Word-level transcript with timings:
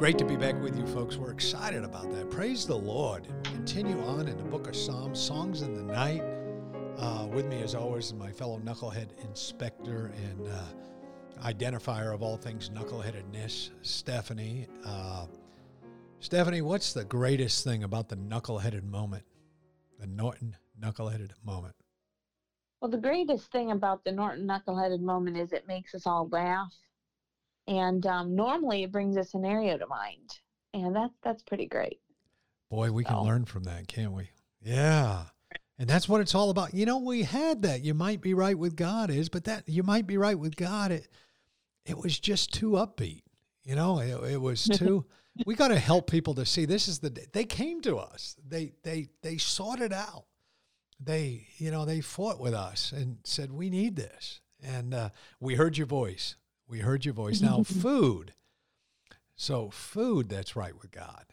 Great 0.00 0.16
to 0.16 0.24
be 0.24 0.34
back 0.34 0.58
with 0.62 0.78
you, 0.78 0.86
folks. 0.86 1.18
We're 1.18 1.30
excited 1.30 1.84
about 1.84 2.10
that. 2.12 2.30
Praise 2.30 2.66
the 2.66 2.74
Lord. 2.74 3.28
Continue 3.44 4.02
on 4.04 4.28
in 4.28 4.36
the 4.38 4.42
book 4.44 4.66
of 4.66 4.74
Psalms, 4.74 5.20
Songs 5.20 5.60
in 5.60 5.74
the 5.74 5.82
Night. 5.82 6.22
Uh, 6.96 7.26
with 7.30 7.44
me, 7.44 7.60
as 7.60 7.74
always, 7.74 8.14
my 8.14 8.32
fellow 8.32 8.58
knucklehead 8.60 9.08
inspector 9.22 10.10
and 10.16 10.48
uh, 10.48 11.46
identifier 11.46 12.14
of 12.14 12.22
all 12.22 12.38
things 12.38 12.70
knuckleheadedness, 12.70 13.72
Stephanie. 13.82 14.68
Uh, 14.86 15.26
Stephanie, 16.20 16.62
what's 16.62 16.94
the 16.94 17.04
greatest 17.04 17.62
thing 17.62 17.84
about 17.84 18.08
the 18.08 18.16
knuckleheaded 18.16 18.84
moment, 18.84 19.24
the 19.98 20.06
Norton 20.06 20.56
knuckleheaded 20.82 21.32
moment? 21.44 21.74
Well, 22.80 22.90
the 22.90 22.96
greatest 22.96 23.52
thing 23.52 23.70
about 23.70 24.02
the 24.04 24.12
Norton 24.12 24.46
knuckleheaded 24.46 25.02
moment 25.02 25.36
is 25.36 25.52
it 25.52 25.68
makes 25.68 25.94
us 25.94 26.06
all 26.06 26.26
laugh 26.32 26.72
and 27.66 28.06
um, 28.06 28.34
normally 28.34 28.82
it 28.82 28.92
brings 28.92 29.16
a 29.16 29.24
scenario 29.24 29.78
to 29.78 29.86
mind 29.86 30.38
and 30.74 30.94
that's 30.94 31.14
that's 31.22 31.42
pretty 31.42 31.66
great. 31.66 32.00
Boy 32.70 32.92
we 32.92 33.04
can 33.04 33.20
learn 33.22 33.44
from 33.44 33.64
that 33.64 33.88
can't 33.88 34.12
we? 34.12 34.30
Yeah. 34.62 35.24
And 35.78 35.88
that's 35.88 36.08
what 36.08 36.20
it's 36.20 36.34
all 36.34 36.50
about. 36.50 36.74
You 36.74 36.86
know 36.86 36.98
we 36.98 37.22
had 37.22 37.62
that 37.62 37.82
you 37.82 37.94
might 37.94 38.20
be 38.20 38.34
right 38.34 38.58
with 38.58 38.76
god 38.76 39.10
is 39.10 39.28
but 39.28 39.44
that 39.44 39.68
you 39.68 39.82
might 39.82 40.06
be 40.06 40.18
right 40.18 40.38
with 40.38 40.56
god 40.56 40.92
it 40.92 41.08
it 41.84 41.96
was 41.96 42.18
just 42.18 42.52
too 42.52 42.72
upbeat 42.72 43.22
you 43.64 43.74
know? 43.74 44.00
It, 44.00 44.32
it 44.32 44.40
was 44.40 44.64
too 44.74 45.06
we 45.46 45.54
got 45.54 45.68
to 45.68 45.78
help 45.78 46.10
people 46.10 46.34
to 46.34 46.44
see 46.44 46.64
this 46.64 46.88
is 46.88 46.98
the 46.98 47.26
they 47.32 47.44
came 47.44 47.80
to 47.82 47.98
us. 47.98 48.36
They 48.46 48.72
they 48.82 49.08
they 49.22 49.38
sought 49.38 49.80
it 49.80 49.92
out. 49.92 50.24
They 50.98 51.46
you 51.58 51.70
know 51.70 51.84
they 51.84 52.00
fought 52.00 52.40
with 52.40 52.54
us 52.54 52.92
and 52.92 53.18
said 53.24 53.52
we 53.52 53.70
need 53.70 53.96
this. 53.96 54.40
And 54.62 54.92
uh, 54.92 55.10
we 55.38 55.54
heard 55.54 55.78
your 55.78 55.86
voice 55.86 56.36
we 56.70 56.78
heard 56.78 57.04
your 57.04 57.14
voice. 57.14 57.40
Now, 57.40 57.62
food. 57.64 58.32
So, 59.34 59.70
food 59.70 60.28
that's 60.28 60.54
right 60.54 60.74
with 60.74 60.90
God. 60.90 61.24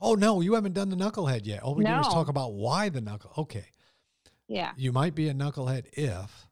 Oh, 0.00 0.14
no, 0.14 0.40
you 0.40 0.54
haven't 0.54 0.72
done 0.72 0.88
the 0.88 0.96
knucklehead 0.96 1.42
yet. 1.44 1.62
All 1.62 1.74
we 1.74 1.84
no. 1.84 1.94
do 1.94 2.00
is 2.00 2.08
talk 2.08 2.28
about 2.28 2.54
why 2.54 2.88
the 2.88 3.00
knuckle. 3.00 3.32
Okay. 3.36 3.66
Yeah. 4.48 4.72
You 4.76 4.92
might 4.92 5.14
be 5.14 5.28
a 5.28 5.34
knucklehead 5.34 5.86
if. 5.92 6.46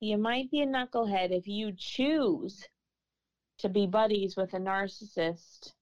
You 0.00 0.16
might 0.16 0.50
be 0.50 0.62
a 0.62 0.66
knucklehead 0.66 1.30
if 1.30 1.46
you 1.46 1.72
choose 1.76 2.66
to 3.58 3.68
be 3.68 3.86
buddies 3.86 4.34
with 4.34 4.54
a 4.54 4.58
narcissist 4.58 5.74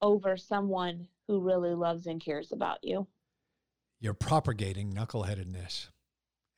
over 0.00 0.36
someone 0.36 1.08
who 1.26 1.40
really 1.40 1.74
loves 1.74 2.06
and 2.06 2.20
cares 2.20 2.52
about 2.52 2.78
you. 2.82 3.06
You're 3.98 4.14
propagating 4.14 4.92
knuckleheadedness 4.92 5.88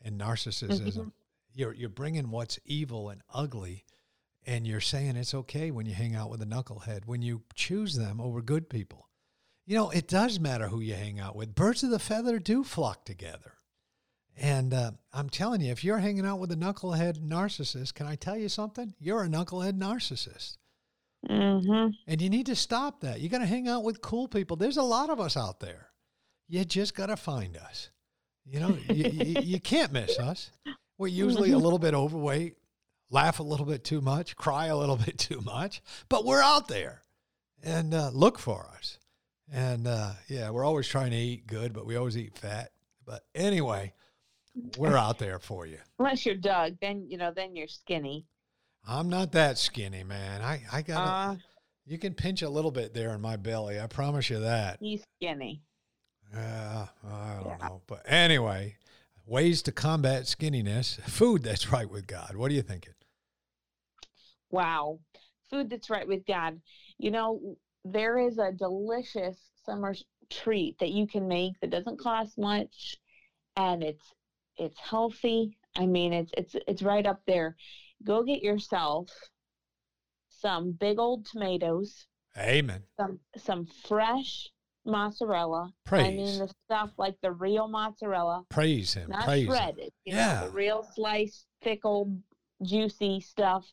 and 0.02 0.20
narcissism. 0.20 0.80
Mm-hmm. 0.80 1.08
You're 1.54 1.74
you're 1.74 1.88
bringing 1.88 2.30
what's 2.30 2.58
evil 2.64 3.08
and 3.10 3.22
ugly, 3.32 3.84
and 4.46 4.66
you're 4.66 4.80
saying 4.80 5.16
it's 5.16 5.34
okay 5.34 5.70
when 5.70 5.86
you 5.86 5.94
hang 5.94 6.14
out 6.14 6.30
with 6.30 6.42
a 6.42 6.46
knucklehead 6.46 7.06
when 7.06 7.22
you 7.22 7.42
choose 7.54 7.96
them 7.96 8.20
over 8.20 8.42
good 8.42 8.68
people. 8.68 9.08
You 9.66 9.76
know, 9.76 9.90
it 9.90 10.08
does 10.08 10.40
matter 10.40 10.68
who 10.68 10.80
you 10.80 10.94
hang 10.94 11.20
out 11.20 11.36
with. 11.36 11.54
Birds 11.54 11.82
of 11.82 11.90
the 11.90 11.98
feather 11.98 12.38
do 12.38 12.64
flock 12.64 13.04
together. 13.04 13.54
And 14.36 14.72
uh, 14.72 14.92
I'm 15.12 15.28
telling 15.28 15.60
you, 15.60 15.70
if 15.70 15.84
you're 15.84 15.98
hanging 15.98 16.26
out 16.26 16.38
with 16.40 16.50
a 16.52 16.56
knucklehead 16.56 17.20
narcissist, 17.20 17.94
can 17.94 18.06
I 18.06 18.16
tell 18.16 18.36
you 18.36 18.48
something? 18.48 18.94
You're 18.98 19.24
a 19.24 19.28
knucklehead 19.28 19.78
narcissist. 19.78 20.56
Mm-hmm. 21.28 21.90
And 22.06 22.22
you 22.22 22.30
need 22.30 22.46
to 22.46 22.56
stop 22.56 23.02
that. 23.02 23.20
You 23.20 23.28
got 23.28 23.38
to 23.38 23.46
hang 23.46 23.68
out 23.68 23.84
with 23.84 24.00
cool 24.00 24.26
people. 24.26 24.56
There's 24.56 24.78
a 24.78 24.82
lot 24.82 25.10
of 25.10 25.20
us 25.20 25.36
out 25.36 25.60
there. 25.60 25.88
You 26.48 26.64
just 26.64 26.94
got 26.94 27.06
to 27.06 27.16
find 27.16 27.56
us. 27.56 27.90
You 28.44 28.60
know, 28.60 28.76
you, 28.88 29.04
you, 29.04 29.40
you, 29.40 29.60
can't 29.60 29.92
miss 29.92 30.18
us. 30.18 30.50
We're 30.98 31.08
usually 31.08 31.52
a 31.52 31.58
little 31.58 31.78
bit 31.78 31.94
overweight, 31.94 32.56
laugh 33.10 33.40
a 33.40 33.42
little 33.42 33.66
bit 33.66 33.84
too 33.84 34.00
much, 34.00 34.36
cry 34.36 34.66
a 34.66 34.76
little 34.76 34.96
bit 34.96 35.18
too 35.18 35.40
much, 35.40 35.82
but 36.08 36.24
we're 36.24 36.42
out 36.42 36.68
there 36.68 37.02
and 37.62 37.94
uh, 37.94 38.10
look 38.12 38.38
for 38.38 38.66
us. 38.76 38.98
And 39.52 39.86
uh, 39.86 40.12
yeah, 40.28 40.50
we're 40.50 40.64
always 40.64 40.88
trying 40.88 41.10
to 41.10 41.16
eat 41.16 41.46
good, 41.46 41.72
but 41.72 41.86
we 41.86 41.96
always 41.96 42.16
eat 42.16 42.38
fat. 42.38 42.70
But 43.04 43.24
anyway, 43.34 43.92
we're 44.78 44.96
out 44.96 45.18
there 45.18 45.38
for 45.38 45.66
you. 45.66 45.78
Unless 45.98 46.24
you're 46.24 46.36
Doug, 46.36 46.76
then 46.80 47.06
you 47.08 47.18
know, 47.18 47.32
then 47.34 47.54
you're 47.54 47.68
skinny. 47.68 48.26
I'm 48.86 49.08
not 49.08 49.32
that 49.32 49.58
skinny, 49.58 50.04
man. 50.04 50.42
I 50.42 50.62
I 50.72 50.82
got. 50.82 50.96
Uh, 51.06 51.36
you 51.84 51.98
can 51.98 52.14
pinch 52.14 52.42
a 52.42 52.48
little 52.48 52.70
bit 52.70 52.94
there 52.94 53.10
in 53.10 53.20
my 53.20 53.36
belly. 53.36 53.80
I 53.80 53.86
promise 53.88 54.30
you 54.30 54.40
that. 54.40 54.78
He's 54.80 55.02
skinny. 55.18 55.62
Yeah, 56.32 56.86
I 57.06 57.34
don't 57.34 57.58
yeah. 57.60 57.68
know, 57.68 57.82
but 57.86 58.02
anyway, 58.06 58.76
ways 59.26 59.62
to 59.62 59.72
combat 59.72 60.24
skinniness, 60.24 61.00
food 61.02 61.42
that's 61.42 61.72
right 61.72 61.88
with 61.88 62.06
God. 62.06 62.36
What 62.36 62.50
are 62.50 62.54
you 62.54 62.62
thinking? 62.62 62.94
Wow. 64.50 65.00
Food 65.50 65.70
that's 65.70 65.90
right 65.90 66.06
with 66.06 66.26
God. 66.26 66.60
You 66.98 67.10
know, 67.10 67.56
there 67.84 68.18
is 68.18 68.38
a 68.38 68.52
delicious 68.52 69.38
summer 69.64 69.94
treat 70.30 70.78
that 70.78 70.90
you 70.90 71.06
can 71.06 71.28
make 71.28 71.52
that 71.60 71.70
doesn't 71.70 72.00
cost 72.00 72.38
much 72.38 72.96
and 73.56 73.82
it's 73.82 74.14
it's 74.56 74.78
healthy. 74.78 75.56
I 75.76 75.86
mean, 75.86 76.12
it's 76.12 76.30
it's 76.36 76.56
it's 76.66 76.82
right 76.82 77.06
up 77.06 77.20
there. 77.26 77.56
Go 78.04 78.22
get 78.22 78.42
yourself 78.42 79.08
some 80.28 80.72
big 80.72 80.98
old 80.98 81.26
tomatoes. 81.26 82.06
Amen. 82.36 82.82
Some 82.98 83.20
some 83.36 83.66
fresh 83.86 84.50
mozzarella. 84.84 85.72
Praise. 85.84 86.06
I 86.06 86.10
mean 86.10 86.38
the 86.38 86.52
stuff 86.64 86.90
like 86.98 87.14
the 87.22 87.32
real 87.32 87.68
mozzarella. 87.68 88.44
Praise 88.48 88.94
him. 88.94 89.10
Not 89.10 89.24
Praise 89.24 89.46
shredded. 89.46 89.84
Him. 89.84 89.90
yeah. 90.04 90.40
Know, 90.40 90.46
the 90.46 90.52
real 90.52 90.88
sliced, 90.94 91.46
thick 91.62 91.84
old, 91.84 92.20
juicy 92.62 93.20
stuff. 93.20 93.64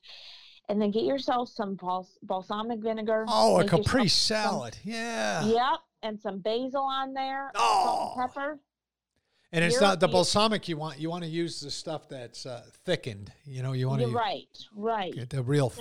And 0.67 0.79
then 0.79 0.91
get 0.91 1.03
yourself 1.03 1.49
some 1.49 1.75
bals- 1.75 2.17
balsamic 2.21 2.79
vinegar. 2.79 3.25
Oh, 3.27 3.59
a 3.59 3.65
caprese 3.65 4.09
salad. 4.09 4.75
Some, 4.75 4.91
yeah. 4.91 5.43
Yep. 5.45 5.79
And 6.03 6.19
some 6.19 6.39
basil 6.39 6.83
on 6.83 7.13
there. 7.13 7.51
Oh. 7.55 7.83
Salt 7.83 8.17
and 8.17 8.33
pepper. 8.33 8.59
And 9.51 9.65
it's 9.65 9.73
You're, 9.73 9.81
not 9.81 9.99
the 9.99 10.07
balsamic 10.07 10.69
you 10.69 10.77
want. 10.77 10.99
You 10.99 11.09
want 11.09 11.23
to 11.23 11.29
use 11.29 11.59
the 11.59 11.71
stuff 11.71 12.07
that's 12.07 12.45
uh, 12.45 12.63
thickened. 12.85 13.31
You 13.45 13.63
know, 13.63 13.73
you 13.73 13.89
want 13.89 14.01
to. 14.03 14.07
Right, 14.09 14.45
right. 14.75 15.11
Get 15.11 15.31
the 15.31 15.41
real. 15.41 15.73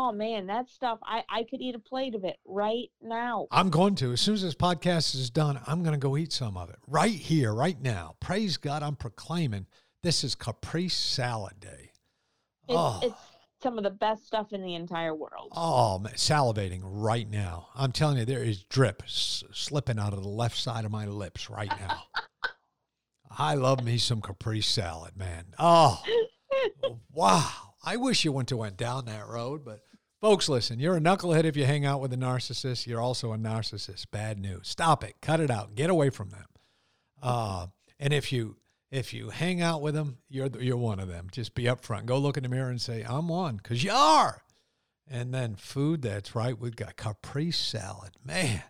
Oh 0.00 0.12
man, 0.12 0.46
that 0.46 0.70
stuff 0.70 1.00
I 1.02 1.24
I 1.28 1.42
could 1.42 1.60
eat 1.60 1.74
a 1.74 1.80
plate 1.80 2.14
of 2.14 2.22
it 2.22 2.36
right 2.46 2.88
now. 3.02 3.48
I'm 3.50 3.68
going 3.68 3.96
to. 3.96 4.12
As 4.12 4.20
soon 4.20 4.34
as 4.34 4.42
this 4.42 4.54
podcast 4.54 5.16
is 5.16 5.28
done, 5.28 5.58
I'm 5.66 5.82
going 5.82 5.92
to 5.92 5.98
go 5.98 6.16
eat 6.16 6.32
some 6.32 6.56
of 6.56 6.70
it 6.70 6.76
right 6.86 7.10
here, 7.10 7.52
right 7.52 7.80
now. 7.82 8.14
Praise 8.20 8.58
God, 8.58 8.84
I'm 8.84 8.94
proclaiming 8.94 9.66
this 10.04 10.22
is 10.22 10.36
caprese 10.36 10.94
salad 10.94 11.58
day. 11.58 11.90
It's, 12.68 12.78
oh. 12.78 13.00
it's 13.02 13.20
some 13.60 13.76
of 13.76 13.82
the 13.82 13.90
best 13.90 14.24
stuff 14.24 14.52
in 14.52 14.62
the 14.62 14.76
entire 14.76 15.16
world. 15.16 15.52
Oh, 15.56 15.98
man, 15.98 16.12
salivating 16.12 16.82
right 16.84 17.28
now. 17.28 17.70
I'm 17.74 17.90
telling 17.90 18.18
you, 18.18 18.24
there 18.24 18.44
is 18.44 18.62
drip 18.62 19.02
s- 19.04 19.42
slipping 19.52 19.98
out 19.98 20.12
of 20.12 20.22
the 20.22 20.28
left 20.28 20.58
side 20.58 20.84
of 20.84 20.92
my 20.92 21.06
lips 21.06 21.50
right 21.50 21.72
now. 21.80 22.04
I 23.36 23.54
love 23.54 23.82
me 23.82 23.98
some 23.98 24.20
caprese 24.20 24.62
salad, 24.62 25.16
man. 25.16 25.46
Oh, 25.58 26.00
wow. 27.12 27.50
I 27.84 27.96
wish 27.96 28.24
you 28.24 28.32
went 28.32 28.48
to 28.48 28.56
went 28.56 28.76
down 28.76 29.06
that 29.06 29.26
road, 29.26 29.64
but 29.64 29.80
folks, 30.20 30.48
listen, 30.48 30.78
you're 30.78 30.96
a 30.96 31.00
knucklehead 31.00 31.44
if 31.44 31.56
you 31.56 31.64
hang 31.64 31.84
out 31.84 32.00
with 32.00 32.12
a 32.12 32.16
narcissist. 32.16 32.86
You're 32.86 33.00
also 33.00 33.32
a 33.32 33.38
narcissist. 33.38 34.06
Bad 34.10 34.38
news. 34.38 34.68
Stop 34.68 35.04
it. 35.04 35.16
Cut 35.20 35.40
it 35.40 35.50
out. 35.50 35.74
Get 35.74 35.90
away 35.90 36.10
from 36.10 36.30
them. 36.30 36.46
Uh, 37.22 37.66
and 37.98 38.12
if 38.12 38.32
you 38.32 38.56
if 38.90 39.12
you 39.12 39.30
hang 39.30 39.60
out 39.60 39.82
with 39.82 39.94
them, 39.94 40.18
you're 40.28 40.48
you're 40.60 40.76
one 40.76 41.00
of 41.00 41.08
them. 41.08 41.28
Just 41.30 41.54
be 41.54 41.64
upfront. 41.64 42.06
Go 42.06 42.18
look 42.18 42.36
in 42.36 42.42
the 42.42 42.48
mirror 42.48 42.70
and 42.70 42.80
say, 42.80 43.04
"I'm 43.06 43.28
one," 43.28 43.56
because 43.56 43.82
you 43.82 43.92
are. 43.92 44.42
And 45.10 45.32
then 45.32 45.56
food 45.56 46.02
that's 46.02 46.34
right. 46.34 46.58
We've 46.58 46.76
got 46.76 46.96
caprese 46.96 47.56
salad, 47.56 48.12
man. 48.24 48.62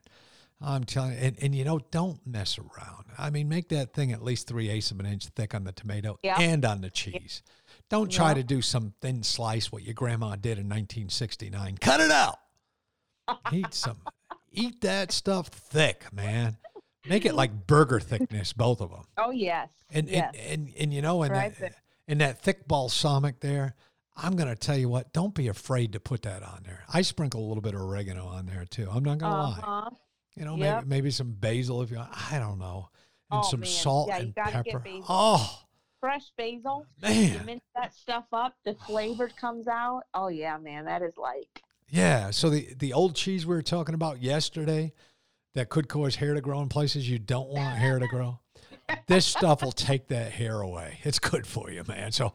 I'm 0.60 0.84
telling 0.84 1.12
you, 1.12 1.18
and, 1.18 1.36
and 1.40 1.54
you 1.54 1.64
know, 1.64 1.80
don't 1.90 2.24
mess 2.26 2.58
around. 2.58 3.04
I 3.16 3.30
mean, 3.30 3.48
make 3.48 3.68
that 3.68 3.92
thing 3.92 4.12
at 4.12 4.24
least 4.24 4.48
three 4.48 4.68
eighths 4.68 4.90
of 4.90 4.98
an 4.98 5.06
inch 5.06 5.26
thick 5.26 5.54
on 5.54 5.64
the 5.64 5.72
tomato 5.72 6.18
yeah. 6.22 6.36
and 6.40 6.64
on 6.64 6.80
the 6.80 6.90
cheese. 6.90 7.42
Don't 7.90 8.10
try 8.10 8.28
yeah. 8.28 8.34
to 8.34 8.42
do 8.42 8.60
some 8.60 8.92
thin 9.00 9.22
slice 9.22 9.72
what 9.72 9.82
your 9.82 9.94
grandma 9.94 10.36
did 10.36 10.58
in 10.58 10.68
1969. 10.68 11.78
Cut 11.78 12.00
it 12.00 12.10
out. 12.10 12.38
eat 13.52 13.72
some, 13.72 13.98
eat 14.52 14.80
that 14.82 15.12
stuff 15.12 15.48
thick, 15.48 16.12
man. 16.12 16.56
Make 17.06 17.24
it 17.24 17.34
like 17.34 17.66
burger 17.66 18.00
thickness, 18.00 18.52
both 18.52 18.80
of 18.80 18.90
them. 18.90 19.04
Oh 19.16 19.30
yes. 19.30 19.70
And 19.90 20.08
yes. 20.08 20.34
and, 20.38 20.68
and 20.68 20.74
and 20.78 20.94
you 20.94 21.00
know, 21.00 21.22
in 21.22 21.32
Right, 21.32 21.56
that 21.60 21.74
in 22.06 22.18
that 22.18 22.42
thick 22.42 22.68
balsamic 22.68 23.40
there, 23.40 23.74
I'm 24.16 24.36
gonna 24.36 24.56
tell 24.56 24.76
you 24.76 24.88
what. 24.90 25.12
Don't 25.12 25.34
be 25.34 25.48
afraid 25.48 25.92
to 25.92 26.00
put 26.00 26.22
that 26.22 26.42
on 26.42 26.62
there. 26.64 26.84
I 26.92 27.02
sprinkle 27.02 27.42
a 27.44 27.46
little 27.46 27.62
bit 27.62 27.74
of 27.74 27.80
oregano 27.80 28.26
on 28.26 28.46
there 28.46 28.66
too. 28.68 28.88
I'm 28.90 29.04
not 29.04 29.18
gonna 29.18 29.42
lie. 29.42 29.58
uh-huh. 29.62 29.90
You 30.36 30.44
know, 30.44 30.56
Yep. 30.56 30.84
maybe 30.84 30.88
maybe 30.88 31.10
some 31.10 31.32
basil 31.32 31.82
if 31.82 31.90
you. 31.90 31.98
I 31.98 32.38
don't 32.38 32.58
know, 32.58 32.90
and 33.30 33.40
Oh, 33.40 33.48
some 33.50 33.60
man. 33.60 33.68
salt 33.70 34.08
Yeah, 34.08 34.18
you 34.18 34.32
and 34.36 34.36
pepper. 34.36 34.82
Oh 35.08 35.62
Fresh 36.00 36.30
basil. 36.36 36.86
You 37.02 37.08
man, 37.08 37.46
mince 37.46 37.64
that 37.74 37.94
stuff 37.94 38.24
up. 38.32 38.54
The 38.64 38.74
flavor 38.86 39.28
comes 39.40 39.66
out. 39.68 40.02
Oh 40.14 40.28
yeah, 40.28 40.56
man. 40.58 40.84
That 40.84 41.02
is 41.02 41.16
like. 41.16 41.62
yeah. 41.88 42.30
So 42.30 42.50
the 42.50 42.68
the 42.78 42.92
old 42.92 43.14
cheese 43.16 43.46
we 43.46 43.54
were 43.54 43.62
talking 43.62 43.94
about 43.94 44.22
yesterday, 44.22 44.92
that 45.54 45.68
could 45.68 45.88
cause 45.88 46.16
hair 46.16 46.34
to 46.34 46.40
grow 46.40 46.60
in 46.62 46.68
places 46.68 47.08
you 47.08 47.18
don't 47.18 47.48
want 47.48 47.76
hair 47.78 47.98
to 47.98 48.06
grow. 48.08 48.40
This 49.06 49.26
stuff 49.26 49.62
will 49.62 49.72
take 49.72 50.08
that 50.08 50.32
hair 50.32 50.62
away. 50.62 51.00
It's 51.02 51.18
good 51.18 51.46
for 51.46 51.70
you, 51.70 51.82
man. 51.86 52.10
So 52.10 52.32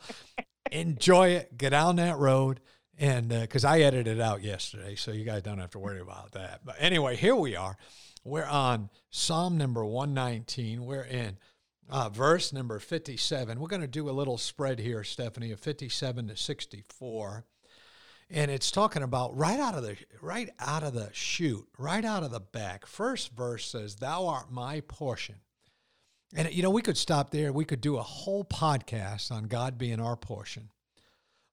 enjoy 0.71 1.29
it. 1.29 1.57
Get 1.57 1.71
down 1.71 1.95
that 1.95 2.17
road. 2.19 2.59
And 2.99 3.33
uh, 3.33 3.41
because 3.41 3.65
I 3.65 3.79
edited 3.79 4.19
it 4.19 4.21
out 4.21 4.43
yesterday, 4.43 4.93
so 4.93 5.11
you 5.11 5.25
guys 5.25 5.41
don't 5.41 5.57
have 5.57 5.71
to 5.71 5.79
worry 5.79 5.99
about 5.99 6.33
that. 6.33 6.59
But 6.63 6.75
anyway, 6.77 7.15
here 7.15 7.35
we 7.35 7.55
are. 7.55 7.75
We're 8.23 8.45
on 8.45 8.91
Psalm 9.09 9.57
number 9.57 9.83
119. 9.83 10.85
We're 10.85 11.01
in 11.01 11.37
uh, 11.89 12.09
verse 12.09 12.53
number 12.53 12.79
57. 12.79 13.59
We're 13.59 13.67
going 13.67 13.81
to 13.81 13.87
do 13.87 14.09
a 14.09 14.11
little 14.11 14.37
spread 14.37 14.79
here, 14.79 15.03
Stephanie, 15.03 15.51
of 15.51 15.59
57 15.59 16.27
to 16.27 16.37
64. 16.37 17.45
And 18.29 18.49
it's 18.49 18.71
talking 18.71 19.03
about 19.03 19.35
right 19.37 19.59
out 19.59 19.75
of 19.75 19.83
the 19.83 19.97
right 20.21 20.49
out 20.59 20.83
of 20.83 20.93
the 20.93 21.09
chute, 21.13 21.67
right 21.77 22.03
out 22.03 22.23
of 22.23 22.31
the 22.31 22.39
back. 22.39 22.85
First 22.85 23.35
verse 23.35 23.65
says, 23.65 23.97
"Thou 23.97 24.27
art 24.27 24.51
my 24.51 24.79
portion." 24.81 25.35
And 26.33 26.51
you 26.51 26.63
know, 26.63 26.71
we 26.71 26.81
could 26.81 26.97
stop 26.97 27.29
there. 27.29 27.53
We 27.53 27.65
could 27.65 27.81
do 27.81 27.97
a 27.97 28.03
whole 28.03 28.43
podcast 28.43 29.31
on 29.31 29.43
God 29.43 29.77
being 29.77 29.99
our 29.99 30.15
portion. 30.15 30.69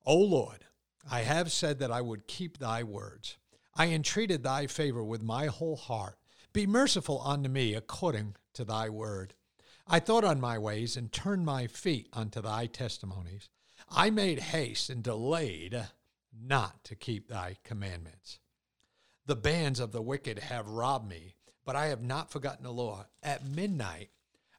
O 0.06 0.16
Lord, 0.16 0.64
I 1.10 1.20
have 1.20 1.52
said 1.52 1.80
that 1.80 1.90
I 1.90 2.00
would 2.00 2.26
keep 2.26 2.58
thy 2.58 2.82
words. 2.82 3.36
I 3.74 3.88
entreated 3.88 4.42
thy 4.42 4.66
favor 4.66 5.04
with 5.04 5.22
my 5.22 5.46
whole 5.46 5.76
heart. 5.76 6.18
Be 6.52 6.66
merciful 6.66 7.20
unto 7.24 7.48
me 7.48 7.74
according 7.74 8.36
to 8.54 8.64
thy 8.64 8.88
word. 8.88 9.34
I 9.92 9.98
thought 9.98 10.22
on 10.22 10.40
my 10.40 10.56
ways 10.56 10.96
and 10.96 11.10
turned 11.10 11.44
my 11.44 11.66
feet 11.66 12.08
unto 12.12 12.40
thy 12.40 12.66
testimonies. 12.66 13.48
I 13.88 14.10
made 14.10 14.38
haste 14.38 14.88
and 14.88 15.02
delayed 15.02 15.88
not 16.32 16.84
to 16.84 16.94
keep 16.94 17.26
thy 17.26 17.56
commandments. 17.64 18.38
The 19.26 19.34
bands 19.34 19.80
of 19.80 19.90
the 19.90 20.00
wicked 20.00 20.38
have 20.38 20.68
robbed 20.68 21.08
me, 21.08 21.34
but 21.64 21.74
I 21.74 21.86
have 21.86 22.02
not 22.02 22.30
forgotten 22.30 22.62
the 22.62 22.70
law. 22.70 23.06
At 23.20 23.44
midnight, 23.44 24.10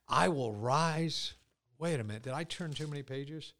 I 0.05 0.27
will 0.27 0.53
rise. 0.53 1.35
Wait 1.79 2.01
a 2.01 2.03
minute, 2.03 2.23
did 2.23 2.33
I 2.33 2.43
turn 2.43 2.73
too 2.73 2.87
many 2.87 3.01
pages? 3.01 3.53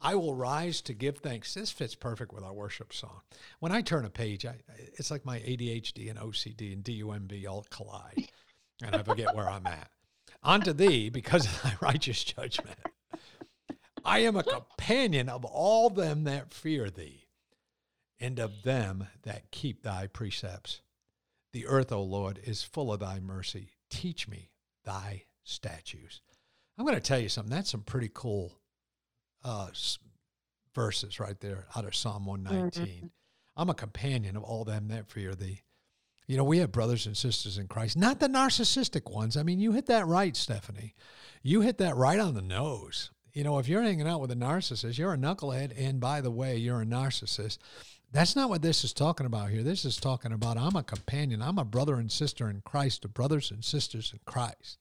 I 0.00 0.14
will 0.14 0.34
rise 0.34 0.80
to 0.82 0.94
give 0.94 1.18
thanks. 1.18 1.52
This 1.52 1.70
fits 1.70 1.94
perfect 1.94 2.32
with 2.32 2.42
our 2.42 2.54
worship 2.54 2.94
song. 2.94 3.20
When 3.60 3.70
I 3.70 3.82
turn 3.82 4.06
a 4.06 4.10
page, 4.10 4.46
I, 4.46 4.54
it's 4.94 5.10
like 5.10 5.26
my 5.26 5.40
ADHD 5.40 6.08
and 6.08 6.18
OCD 6.18 6.72
and 6.72 6.82
DUMB 6.82 7.46
all 7.46 7.66
collide, 7.68 8.30
and 8.82 8.96
I 8.96 9.02
forget 9.02 9.36
where 9.36 9.50
I'm 9.50 9.66
at. 9.66 9.90
Unto 10.42 10.72
thee, 10.72 11.08
because 11.08 11.46
of 11.46 11.62
thy 11.62 11.74
righteous 11.80 12.22
judgment, 12.24 12.78
I 14.04 14.20
am 14.20 14.36
a 14.36 14.42
companion 14.42 15.28
of 15.28 15.44
all 15.44 15.90
them 15.90 16.24
that 16.24 16.52
fear 16.52 16.90
thee, 16.90 17.26
and 18.20 18.38
of 18.38 18.62
them 18.62 19.08
that 19.22 19.50
keep 19.50 19.82
thy 19.82 20.06
precepts. 20.06 20.80
The 21.52 21.66
earth, 21.66 21.92
O 21.92 22.02
Lord, 22.02 22.40
is 22.44 22.62
full 22.62 22.92
of 22.92 23.00
thy 23.00 23.20
mercy. 23.20 23.72
Teach 23.90 24.28
me 24.28 24.50
thy 24.84 25.24
statutes. 25.44 26.20
I'm 26.78 26.84
going 26.84 26.94
to 26.94 27.00
tell 27.00 27.18
you 27.18 27.28
something. 27.28 27.50
That's 27.50 27.70
some 27.70 27.82
pretty 27.82 28.10
cool 28.12 28.52
uh, 29.44 29.68
verses 30.74 31.18
right 31.18 31.38
there 31.40 31.66
out 31.76 31.84
of 31.84 31.96
Psalm 31.96 32.24
119. 32.26 33.10
I'm 33.56 33.70
a 33.70 33.74
companion 33.74 34.36
of 34.36 34.44
all 34.44 34.64
them 34.64 34.88
that 34.88 35.10
fear 35.10 35.34
thee. 35.34 35.62
You 36.28 36.36
know, 36.36 36.44
we 36.44 36.58
have 36.58 36.70
brothers 36.70 37.06
and 37.06 37.16
sisters 37.16 37.56
in 37.56 37.68
Christ, 37.68 37.96
not 37.96 38.20
the 38.20 38.28
narcissistic 38.28 39.10
ones. 39.10 39.34
I 39.36 39.42
mean, 39.42 39.58
you 39.58 39.72
hit 39.72 39.86
that 39.86 40.06
right, 40.06 40.36
Stephanie. 40.36 40.94
You 41.42 41.62
hit 41.62 41.78
that 41.78 41.96
right 41.96 42.20
on 42.20 42.34
the 42.34 42.42
nose. 42.42 43.10
You 43.32 43.44
know, 43.44 43.58
if 43.58 43.66
you're 43.66 43.82
hanging 43.82 44.06
out 44.06 44.20
with 44.20 44.30
a 44.30 44.36
narcissist, 44.36 44.98
you're 44.98 45.14
a 45.14 45.16
knucklehead. 45.16 45.72
And 45.76 46.00
by 46.00 46.20
the 46.20 46.30
way, 46.30 46.56
you're 46.56 46.82
a 46.82 46.86
narcissist. 46.86 47.56
That's 48.12 48.36
not 48.36 48.50
what 48.50 48.60
this 48.60 48.84
is 48.84 48.92
talking 48.92 49.26
about 49.26 49.48
here. 49.48 49.62
This 49.62 49.86
is 49.86 49.96
talking 49.96 50.32
about 50.32 50.58
I'm 50.58 50.76
a 50.76 50.82
companion. 50.82 51.40
I'm 51.40 51.58
a 51.58 51.64
brother 51.64 51.94
and 51.94 52.12
sister 52.12 52.50
in 52.50 52.60
Christ, 52.60 53.02
to 53.02 53.08
brothers 53.08 53.50
and 53.50 53.64
sisters 53.64 54.12
in 54.12 54.20
Christ. 54.26 54.78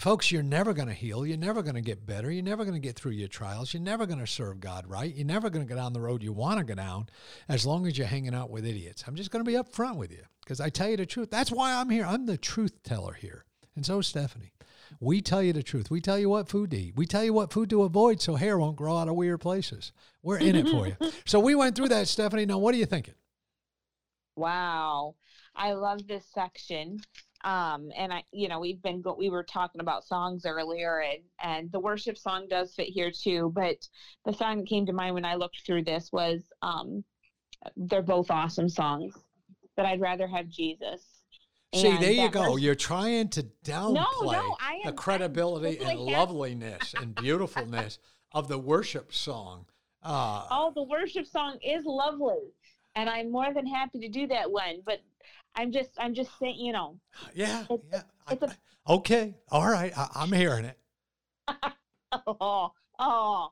Folks, 0.00 0.32
you're 0.32 0.42
never 0.42 0.72
going 0.72 0.88
to 0.88 0.94
heal. 0.94 1.26
You're 1.26 1.36
never 1.36 1.62
going 1.62 1.74
to 1.74 1.82
get 1.82 2.06
better. 2.06 2.30
You're 2.30 2.42
never 2.42 2.64
going 2.64 2.74
to 2.74 2.80
get 2.80 2.96
through 2.96 3.12
your 3.12 3.28
trials. 3.28 3.74
You're 3.74 3.82
never 3.82 4.06
going 4.06 4.18
to 4.18 4.26
serve 4.26 4.58
God 4.58 4.86
right. 4.86 5.14
You're 5.14 5.26
never 5.26 5.50
going 5.50 5.66
to 5.66 5.68
go 5.68 5.78
down 5.78 5.92
the 5.92 6.00
road 6.00 6.22
you 6.22 6.32
want 6.32 6.58
to 6.58 6.64
go 6.64 6.74
down 6.74 7.10
as 7.50 7.66
long 7.66 7.86
as 7.86 7.98
you're 7.98 8.06
hanging 8.06 8.34
out 8.34 8.48
with 8.48 8.64
idiots. 8.64 9.04
I'm 9.06 9.14
just 9.14 9.30
going 9.30 9.44
to 9.44 9.50
be 9.50 9.58
upfront 9.58 9.96
with 9.96 10.10
you 10.10 10.22
because 10.42 10.58
I 10.58 10.70
tell 10.70 10.88
you 10.88 10.96
the 10.96 11.04
truth. 11.04 11.30
That's 11.30 11.52
why 11.52 11.74
I'm 11.74 11.90
here. 11.90 12.06
I'm 12.06 12.24
the 12.24 12.38
truth 12.38 12.82
teller 12.82 13.12
here. 13.12 13.44
And 13.76 13.84
so 13.84 13.98
is 13.98 14.06
Stephanie. 14.06 14.52
We 15.00 15.20
tell 15.20 15.42
you 15.42 15.52
the 15.52 15.62
truth. 15.62 15.90
We 15.90 16.00
tell 16.00 16.18
you 16.18 16.30
what 16.30 16.48
food 16.48 16.70
to 16.70 16.78
eat. 16.78 16.96
We 16.96 17.04
tell 17.04 17.22
you 17.22 17.34
what 17.34 17.52
food 17.52 17.68
to 17.68 17.82
avoid 17.82 18.22
so 18.22 18.36
hair 18.36 18.58
won't 18.58 18.76
grow 18.76 18.96
out 18.96 19.08
of 19.08 19.16
weird 19.16 19.40
places. 19.40 19.92
We're 20.22 20.38
in 20.38 20.56
it 20.56 20.68
for 20.68 20.86
you. 20.86 20.96
So 21.26 21.40
we 21.40 21.54
went 21.54 21.76
through 21.76 21.90
that, 21.90 22.08
Stephanie. 22.08 22.46
Now, 22.46 22.58
what 22.58 22.74
are 22.74 22.78
you 22.78 22.86
thinking? 22.86 23.14
Wow. 24.34 25.16
I 25.54 25.72
love 25.74 26.06
this 26.06 26.24
section. 26.32 27.00
Um, 27.42 27.90
and 27.96 28.12
I, 28.12 28.22
you 28.32 28.48
know, 28.48 28.60
we've 28.60 28.82
been, 28.82 29.00
go- 29.00 29.16
we 29.18 29.30
were 29.30 29.42
talking 29.42 29.80
about 29.80 30.04
songs 30.04 30.44
earlier 30.44 31.00
and, 31.00 31.20
and 31.42 31.72
the 31.72 31.80
worship 31.80 32.18
song 32.18 32.46
does 32.50 32.74
fit 32.74 32.88
here 32.88 33.10
too. 33.10 33.50
But 33.54 33.76
the 34.24 34.32
song 34.32 34.58
that 34.58 34.66
came 34.68 34.84
to 34.86 34.92
mind 34.92 35.14
when 35.14 35.24
I 35.24 35.36
looked 35.36 35.62
through 35.64 35.84
this 35.84 36.10
was, 36.12 36.42
um, 36.62 37.02
they're 37.76 38.02
both 38.02 38.30
awesome 38.30 38.68
songs, 38.68 39.14
but 39.76 39.86
I'd 39.86 40.00
rather 40.00 40.26
have 40.26 40.48
Jesus. 40.48 41.02
See, 41.74 41.86
And 41.88 42.02
there 42.02 42.10
you 42.12 42.28
go. 42.30 42.52
verse- 42.54 42.62
You're 42.62 42.74
trying 42.74 43.28
to 43.30 43.46
downplay 43.64 44.42
I 44.60 44.74
am- 44.74 44.80
the 44.86 44.92
credibility 44.92 45.78
and 45.78 45.86
happy. 45.88 45.98
loveliness 45.98 46.94
and 47.00 47.14
beautifulness 47.14 47.98
of 48.32 48.48
the 48.48 48.58
worship 48.58 49.12
song. 49.14 49.66
Uh, 50.02 50.46
Oh, 50.50 50.72
the 50.74 50.82
worship 50.82 51.26
song 51.26 51.58
is 51.62 51.84
lovely. 51.84 52.52
And 52.96 53.08
I'm 53.08 53.30
more 53.30 53.54
than 53.54 53.66
happy 53.66 54.00
to 54.00 54.08
do 54.08 54.26
that 54.28 54.50
one, 54.50 54.80
but 54.84 54.98
I'm 55.54 55.72
just, 55.72 55.90
I'm 55.98 56.14
just 56.14 56.30
saying, 56.38 56.56
you 56.58 56.72
know, 56.72 56.98
yeah, 57.34 57.62
it's- 57.70 57.78
yeah. 57.92 58.02
It's 58.30 58.42
a- 58.42 58.48
I- 58.86 58.92
okay, 58.94 59.34
all 59.50 59.66
right. 59.68 59.92
I, 59.96 60.08
I'm 60.14 60.32
hearing 60.32 60.64
it. 60.64 60.78
oh, 62.26 62.72
oh. 62.98 63.48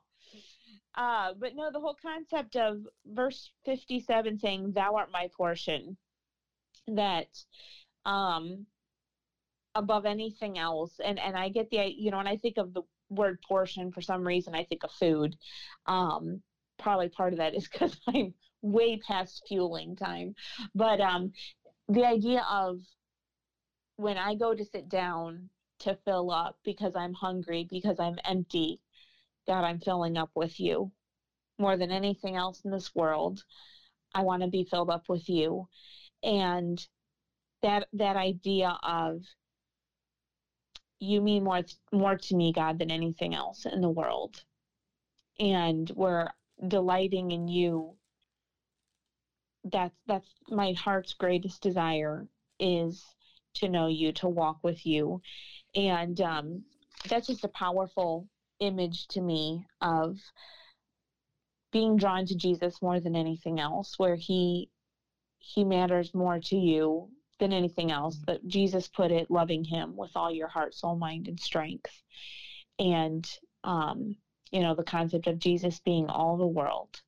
Uh, 0.95 1.33
but 1.39 1.55
no, 1.55 1.71
the 1.71 1.79
whole 1.79 1.95
concept 2.01 2.55
of 2.55 2.77
verse 3.05 3.51
57 3.65 4.39
saying, 4.39 4.71
Thou 4.73 4.95
art 4.95 5.09
my 5.13 5.29
portion, 5.35 5.95
that 6.87 7.27
um, 8.05 8.65
above 9.75 10.05
anything 10.05 10.57
else, 10.57 10.99
and, 11.03 11.19
and 11.19 11.37
I 11.37 11.49
get 11.49 11.69
the, 11.69 11.85
you 11.95 12.11
know, 12.11 12.17
when 12.17 12.27
I 12.27 12.37
think 12.37 12.57
of 12.57 12.73
the 12.73 12.81
word 13.09 13.39
portion, 13.47 13.91
for 13.91 14.01
some 14.01 14.25
reason, 14.25 14.55
I 14.55 14.63
think 14.63 14.83
of 14.83 14.91
food. 14.91 15.35
Um, 15.85 16.41
probably 16.77 17.09
part 17.09 17.33
of 17.33 17.39
that 17.39 17.55
is 17.55 17.67
because 17.71 17.97
I'm 18.07 18.33
way 18.61 18.97
past 19.07 19.43
fueling 19.47 19.95
time. 19.95 20.35
But 20.75 20.99
um, 20.99 21.31
the 21.89 22.05
idea 22.05 22.45
of 22.49 22.79
when 23.97 24.17
I 24.17 24.35
go 24.35 24.53
to 24.53 24.63
sit 24.63 24.87
down 24.87 25.49
to 25.79 25.97
fill 26.05 26.31
up 26.31 26.57
because 26.63 26.95
I'm 26.95 27.13
hungry, 27.13 27.67
because 27.69 27.99
I'm 27.99 28.17
empty. 28.23 28.79
God, 29.47 29.63
I'm 29.63 29.79
filling 29.79 30.15
up 30.17 30.29
with 30.35 30.59
you 30.59 30.91
more 31.57 31.75
than 31.75 31.91
anything 31.91 32.35
else 32.35 32.61
in 32.63 32.71
this 32.71 32.93
world. 32.95 33.43
I 34.13 34.21
want 34.21 34.43
to 34.43 34.49
be 34.49 34.63
filled 34.63 34.89
up 34.89 35.09
with 35.09 35.27
you. 35.27 35.67
And 36.23 36.85
that 37.61 37.87
that 37.93 38.15
idea 38.15 38.77
of 38.83 39.21
you 40.99 41.21
mean 41.21 41.43
more 41.43 41.63
more 41.91 42.17
to 42.17 42.35
me, 42.35 42.53
God, 42.53 42.79
than 42.79 42.91
anything 42.91 43.33
else 43.33 43.65
in 43.65 43.81
the 43.81 43.89
world. 43.89 44.43
And 45.39 45.91
we're 45.95 46.29
delighting 46.65 47.31
in 47.31 47.47
you. 47.47 47.95
That's 49.63 49.95
that's 50.07 50.27
my 50.49 50.73
heart's 50.73 51.13
greatest 51.13 51.61
desire 51.61 52.27
is 52.59 53.03
to 53.55 53.69
know 53.69 53.87
you, 53.87 54.11
to 54.13 54.27
walk 54.27 54.57
with 54.63 54.85
you. 54.85 55.21
And 55.75 56.19
um, 56.21 56.63
that's 57.07 57.27
just 57.27 57.43
a 57.43 57.49
powerful 57.49 58.27
image 58.59 59.07
to 59.09 59.21
me 59.21 59.65
of 59.81 60.17
being 61.71 61.97
drawn 61.97 62.25
to 62.25 62.35
Jesus 62.35 62.81
more 62.81 62.99
than 62.99 63.15
anything 63.15 63.59
else, 63.59 63.97
where 63.97 64.15
he 64.15 64.69
he 65.39 65.63
matters 65.63 66.13
more 66.13 66.39
to 66.39 66.55
you 66.55 67.09
than 67.39 67.53
anything 67.53 67.91
else. 67.91 68.15
But 68.15 68.45
Jesus 68.47 68.87
put 68.87 69.11
it, 69.11 69.31
loving 69.31 69.63
him 69.63 69.95
with 69.95 70.11
all 70.15 70.31
your 70.31 70.47
heart, 70.47 70.73
soul, 70.73 70.95
mind, 70.95 71.27
and 71.27 71.39
strength. 71.39 72.01
And 72.77 73.29
um, 73.63 74.15
you 74.51 74.61
know, 74.61 74.73
the 74.73 74.83
concept 74.83 75.27
of 75.27 75.39
Jesus 75.39 75.79
being 75.79 76.07
all 76.07 76.37
the 76.37 76.47
world 76.47 77.01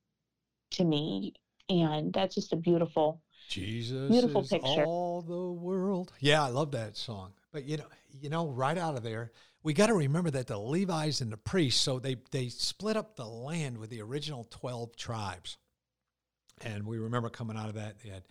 to 0.72 0.84
me. 0.84 1.34
And 1.80 2.12
that's 2.12 2.34
just 2.34 2.52
a 2.52 2.56
beautiful, 2.56 3.22
Jesus 3.48 4.10
Beautiful 4.10 4.42
is 4.42 4.48
picture. 4.48 4.84
all 4.84 5.22
the 5.22 5.52
world. 5.60 6.12
Yeah, 6.20 6.44
I 6.44 6.48
love 6.48 6.72
that 6.72 6.96
song. 6.96 7.32
But 7.52 7.64
you 7.64 7.76
know, 7.78 7.86
you 8.20 8.30
know, 8.30 8.48
right 8.48 8.76
out 8.78 8.96
of 8.96 9.02
there, 9.02 9.32
we 9.62 9.72
got 9.74 9.86
to 9.86 9.94
remember 9.94 10.30
that 10.30 10.46
the 10.46 10.58
Levites 10.58 11.20
and 11.20 11.30
the 11.32 11.36
priests, 11.36 11.80
so 11.80 11.98
they 11.98 12.16
they 12.30 12.48
split 12.48 12.96
up 12.96 13.16
the 13.16 13.26
land 13.26 13.78
with 13.78 13.90
the 13.90 14.02
original 14.02 14.46
twelve 14.50 14.96
tribes, 14.96 15.58
and 16.62 16.86
we 16.86 16.98
remember 16.98 17.28
coming 17.28 17.56
out 17.56 17.68
of 17.68 17.74
that, 17.74 17.96
they 18.02 18.10
had, 18.10 18.22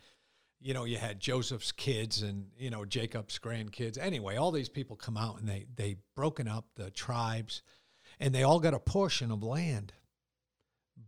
you 0.59 0.73
know, 0.73 0.85
you 0.85 0.97
had 0.97 1.19
Joseph's 1.19 1.71
kids 1.71 2.21
and 2.21 2.47
you 2.57 2.69
know 2.69 2.83
Jacob's 2.85 3.39
grandkids. 3.39 3.97
Anyway, 3.99 4.35
all 4.35 4.51
these 4.51 4.69
people 4.69 4.95
come 4.95 5.17
out 5.17 5.39
and 5.39 5.47
they 5.47 5.65
they 5.75 5.97
broken 6.15 6.47
up 6.47 6.65
the 6.75 6.89
tribes, 6.89 7.61
and 8.19 8.33
they 8.33 8.43
all 8.43 8.59
got 8.59 8.73
a 8.73 8.79
portion 8.79 9.31
of 9.31 9.43
land. 9.43 9.93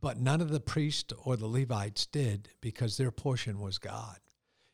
But 0.01 0.19
none 0.19 0.41
of 0.41 0.49
the 0.49 0.59
priests 0.59 1.13
or 1.23 1.37
the 1.37 1.47
Levites 1.47 2.05
did 2.05 2.49
because 2.61 2.97
their 2.97 3.11
portion 3.11 3.59
was 3.59 3.77
God. 3.77 4.17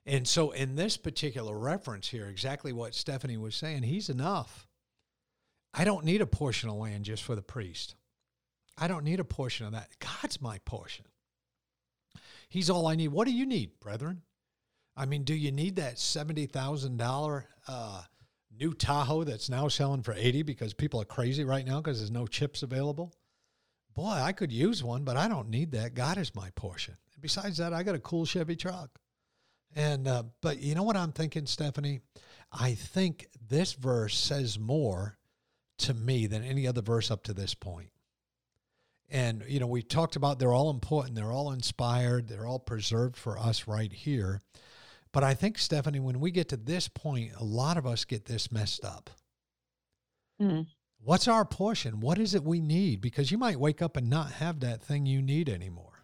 And 0.06 0.28
so, 0.28 0.52
in 0.52 0.76
this 0.76 0.98
particular 0.98 1.58
reference 1.58 2.08
here, 2.08 2.28
exactly 2.28 2.74
what 2.74 2.96
Stephanie 2.96 3.38
was 3.38 3.56
saying, 3.56 3.84
he's 3.84 4.10
enough. 4.10 4.68
I 5.74 5.84
don't 5.84 6.06
need 6.06 6.22
a 6.22 6.26
portion 6.26 6.70
of 6.70 6.76
land 6.78 7.06
just 7.06 7.24
for 7.24 7.36
the 7.36 7.44
priest. 7.44 7.96
I 8.76 8.88
don't 8.88 9.04
need 9.04 9.20
a 9.20 9.26
portion 9.26 9.66
of 9.68 9.74
that. 9.74 9.90
God's 10.00 10.42
my 10.42 10.58
portion. 10.60 11.06
He's 12.48 12.70
all 12.70 12.88
I 12.88 12.96
need. 12.96 13.10
What 13.10 13.28
do 13.28 13.34
you 13.34 13.46
need, 13.46 13.80
brethren? 13.80 14.24
I 14.98 15.06
mean, 15.06 15.24
do 15.24 15.36
you 15.36 15.52
need 15.52 15.76
that 15.76 16.00
seventy 16.00 16.48
thousand 16.48 16.98
dollar 16.98 17.46
uh, 17.68 18.02
new 18.58 18.74
Tahoe 18.74 19.24
that's 19.24 19.50
now 19.50 19.68
selling 19.68 20.02
for 20.02 20.14
eighty 20.14 20.42
because 20.42 20.74
people 20.74 21.00
are 21.00 21.06
crazy 21.06 21.44
right 21.44 21.66
now 21.66 21.78
because 21.82 22.00
there's 22.00 22.10
no 22.10 22.26
chips 22.26 22.64
available? 22.64 23.14
Boy, 23.96 24.12
I 24.12 24.32
could 24.32 24.52
use 24.52 24.84
one, 24.84 25.04
but 25.04 25.18
I 25.18 25.28
don't 25.28 25.50
need 25.50 25.72
that. 25.72 25.94
God 25.94 26.18
is 26.18 26.36
my 26.36 26.50
portion. 26.52 26.98
Besides 27.20 27.58
that, 27.58 27.74
I 27.74 27.84
got 27.84 27.96
a 27.96 28.00
cool 28.00 28.26
Chevy 28.26 28.56
truck. 28.56 28.90
And 29.76 30.08
uh, 30.08 30.24
but 30.42 30.60
you 30.60 30.74
know 30.76 30.84
what 30.84 30.96
I'm 30.96 31.12
thinking, 31.12 31.46
Stephanie? 31.46 32.00
I 32.52 32.74
think 32.74 33.28
this 33.48 33.74
verse 33.74 34.18
says 34.18 34.58
more 34.58 35.18
to 35.80 35.94
me 35.94 36.28
than 36.28 36.44
any 36.44 36.68
other 36.68 36.82
verse 36.82 37.12
up 37.12 37.24
to 37.24 37.34
this 37.34 37.54
point. 37.54 37.92
And 39.10 39.44
you 39.48 39.60
know, 39.60 39.68
we 39.68 39.82
talked 39.82 40.16
about 40.16 40.40
they're 40.40 40.54
all 40.54 40.70
important, 40.70 41.16
they're 41.16 41.32
all 41.32 41.52
inspired, 41.52 42.28
they're 42.28 42.48
all 42.48 42.60
preserved 42.60 43.16
for 43.16 43.38
us 43.38 43.68
right 43.68 43.92
here. 43.92 44.42
But 45.12 45.24
I 45.24 45.34
think 45.34 45.58
Stephanie, 45.58 46.00
when 46.00 46.20
we 46.20 46.32
get 46.32 46.50
to 46.50 46.58
this 46.58 46.88
point, 46.88 47.32
a 47.40 47.44
lot 47.44 47.78
of 47.78 47.88
us 47.88 48.06
get 48.06 48.26
this 48.26 48.52
messed 48.52 48.86
up. 48.86 49.10
Mm. 50.40 50.68
What's 51.02 51.28
our 51.28 51.46
portion? 51.46 52.02
What 52.02 52.20
is 52.20 52.36
it 52.36 52.44
we 52.44 52.60
need? 52.60 53.02
Because 53.02 53.32
you 53.32 53.38
might 53.38 53.60
wake 53.60 53.82
up 53.82 53.96
and 53.96 54.10
not 54.10 54.34
have 54.34 54.60
that 54.60 54.84
thing 54.84 55.06
you 55.06 55.22
need 55.22 55.50
anymore. 55.50 56.04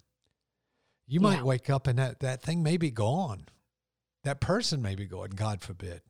You 1.08 1.20
might 1.20 1.38
Yeah. 1.40 1.44
wake 1.44 1.70
up 1.70 1.86
and 1.88 2.00
that, 2.00 2.22
that 2.22 2.42
thing 2.42 2.64
may 2.64 2.78
be 2.78 2.92
gone. 2.92 3.46
That 4.24 4.40
person 4.42 4.82
may 4.82 4.96
be 4.96 5.06
gone, 5.06 5.32
God 5.32 5.62
forbid. 5.62 6.02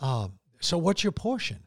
Um, 0.00 0.38
so 0.60 0.76
what's 0.78 1.04
your 1.04 1.12
portion? 1.12 1.64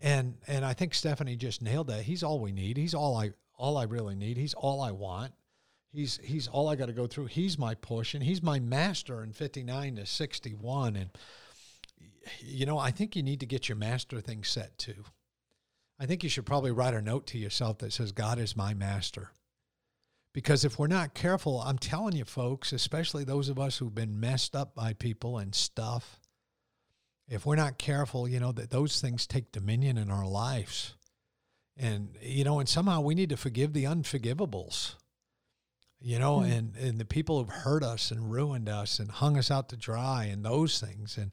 And 0.00 0.38
and 0.46 0.64
I 0.64 0.72
think 0.72 0.94
Stephanie 0.94 1.36
just 1.36 1.60
nailed 1.60 1.88
that. 1.88 2.04
He's 2.04 2.22
all 2.22 2.38
we 2.40 2.52
need. 2.52 2.76
He's 2.76 2.94
all 2.94 3.16
I 3.16 3.32
all 3.56 3.76
I 3.76 3.82
really 3.84 4.14
need. 4.14 4.36
He's 4.38 4.54
all 4.54 4.80
I 4.80 4.92
want. 4.92 5.34
He's 5.92 6.18
he's 6.22 6.46
all 6.48 6.68
I 6.68 6.76
got 6.76 6.86
to 6.86 6.92
go 6.92 7.06
through. 7.06 7.26
He's 7.26 7.58
my 7.58 7.74
portion. 7.74 8.22
He's 8.22 8.42
my 8.42 8.60
master 8.60 9.22
in 9.22 9.32
59 9.32 9.96
to 9.96 10.06
61 10.06 10.96
and 10.96 11.10
you 12.40 12.64
know, 12.64 12.78
I 12.78 12.90
think 12.92 13.16
you 13.16 13.22
need 13.22 13.40
to 13.40 13.46
get 13.46 13.68
your 13.68 13.76
master 13.76 14.20
thing 14.20 14.44
set 14.44 14.78
too. 14.78 15.04
I 16.00 16.06
think 16.06 16.24
you 16.24 16.30
should 16.30 16.46
probably 16.46 16.70
write 16.70 16.94
a 16.94 17.02
note 17.02 17.26
to 17.28 17.38
yourself 17.38 17.78
that 17.78 17.92
says, 17.92 18.10
God 18.10 18.38
is 18.38 18.56
my 18.56 18.72
master. 18.72 19.32
Because 20.32 20.64
if 20.64 20.78
we're 20.78 20.86
not 20.86 21.12
careful, 21.12 21.60
I'm 21.60 21.76
telling 21.76 22.16
you, 22.16 22.24
folks, 22.24 22.72
especially 22.72 23.22
those 23.24 23.50
of 23.50 23.58
us 23.58 23.76
who've 23.76 23.94
been 23.94 24.18
messed 24.18 24.56
up 24.56 24.74
by 24.74 24.94
people 24.94 25.36
and 25.36 25.54
stuff, 25.54 26.18
if 27.28 27.44
we're 27.44 27.56
not 27.56 27.76
careful, 27.78 28.26
you 28.26 28.40
know, 28.40 28.50
that 28.52 28.70
those 28.70 29.00
things 29.00 29.26
take 29.26 29.52
dominion 29.52 29.98
in 29.98 30.10
our 30.10 30.26
lives. 30.26 30.94
And, 31.76 32.16
you 32.22 32.44
know, 32.44 32.60
and 32.60 32.68
somehow 32.68 33.02
we 33.02 33.14
need 33.14 33.28
to 33.28 33.36
forgive 33.36 33.72
the 33.74 33.84
unforgivables, 33.84 34.94
you 36.00 36.18
know, 36.18 36.38
Mm. 36.38 36.52
and, 36.52 36.76
and 36.76 36.98
the 36.98 37.04
people 37.04 37.38
who've 37.38 37.54
hurt 37.54 37.82
us 37.82 38.10
and 38.10 38.32
ruined 38.32 38.68
us 38.68 38.98
and 38.98 39.10
hung 39.10 39.36
us 39.36 39.50
out 39.50 39.68
to 39.68 39.76
dry 39.76 40.24
and 40.24 40.44
those 40.44 40.80
things. 40.80 41.18
And, 41.18 41.32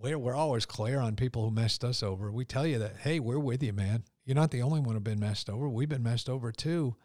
we're, 0.00 0.18
we're 0.18 0.34
always 0.34 0.66
clear 0.66 1.00
on 1.00 1.16
people 1.16 1.44
who 1.44 1.50
messed 1.50 1.84
us 1.84 2.02
over. 2.02 2.30
We 2.30 2.44
tell 2.44 2.66
you 2.66 2.78
that, 2.78 2.96
hey, 2.98 3.20
we're 3.20 3.38
with 3.38 3.62
you, 3.62 3.72
man. 3.72 4.04
You're 4.24 4.34
not 4.34 4.50
the 4.50 4.62
only 4.62 4.80
one 4.80 4.94
who've 4.94 5.04
been 5.04 5.20
messed 5.20 5.48
over. 5.48 5.68
We've 5.68 5.88
been 5.88 6.02
messed 6.02 6.28
over 6.28 6.52
too. 6.52 6.96